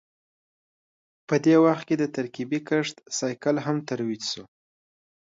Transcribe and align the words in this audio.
په 1.27 1.35
دې 1.45 1.55
وخت 1.65 1.83
کې 1.87 1.95
د 1.99 2.03
ترکیبي 2.15 2.59
کښت 2.69 2.95
سایکل 3.17 3.55
هم 3.65 3.77
ترویج 3.89 4.21
شو 4.31 4.43